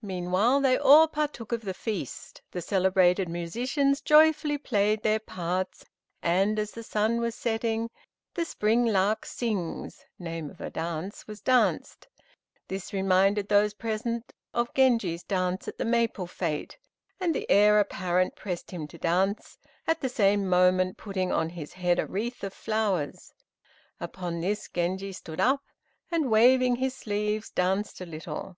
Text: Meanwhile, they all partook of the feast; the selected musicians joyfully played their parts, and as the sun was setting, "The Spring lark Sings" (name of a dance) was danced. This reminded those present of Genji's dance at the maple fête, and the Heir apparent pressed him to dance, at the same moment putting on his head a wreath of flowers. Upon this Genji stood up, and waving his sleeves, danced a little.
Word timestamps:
Meanwhile, 0.00 0.60
they 0.60 0.76
all 0.76 1.06
partook 1.06 1.52
of 1.52 1.62
the 1.62 1.74
feast; 1.74 2.40
the 2.50 2.62
selected 2.62 3.26
musicians 3.28 4.00
joyfully 4.02 4.56
played 4.58 5.02
their 5.02 5.18
parts, 5.18 5.84
and 6.22 6.58
as 6.58 6.72
the 6.72 6.82
sun 6.82 7.20
was 7.20 7.34
setting, 7.34 7.90
"The 8.34 8.46
Spring 8.46 8.86
lark 8.86 9.26
Sings" 9.26 10.04
(name 10.18 10.50
of 10.50 10.60
a 10.62 10.70
dance) 10.70 11.26
was 11.26 11.40
danced. 11.40 12.08
This 12.68 12.92
reminded 12.92 13.48
those 13.48 13.72
present 13.74 14.32
of 14.54 14.72
Genji's 14.74 15.22
dance 15.22 15.68
at 15.68 15.76
the 15.78 15.84
maple 15.86 16.26
fête, 16.26 16.76
and 17.20 17.34
the 17.34 17.50
Heir 17.50 17.78
apparent 17.80 18.34
pressed 18.36 18.70
him 18.70 18.86
to 18.88 18.98
dance, 18.98 19.58
at 19.86 20.00
the 20.00 20.08
same 20.10 20.46
moment 20.48 20.96
putting 20.96 21.32
on 21.32 21.50
his 21.50 21.74
head 21.74 21.98
a 21.98 22.06
wreath 22.06 22.42
of 22.44 22.52
flowers. 22.54 23.32
Upon 24.00 24.40
this 24.40 24.70
Genji 24.72 25.12
stood 25.12 25.40
up, 25.40 25.62
and 26.10 26.30
waving 26.30 26.76
his 26.76 26.94
sleeves, 26.94 27.50
danced 27.50 28.00
a 28.02 28.06
little. 28.06 28.56